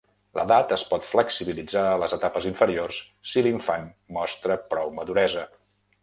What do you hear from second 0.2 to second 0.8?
L'edat